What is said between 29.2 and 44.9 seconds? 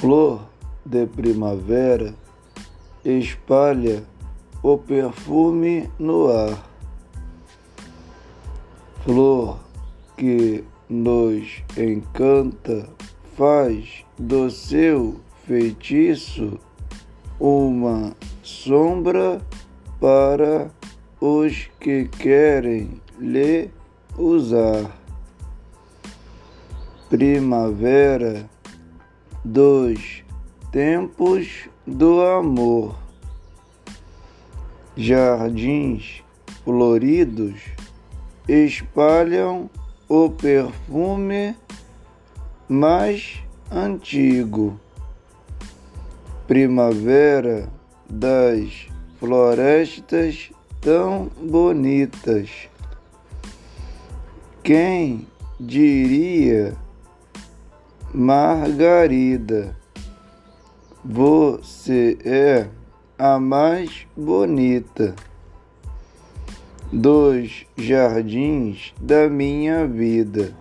dos tempos do amor. Jardins floridos espalham o perfume mais antigo.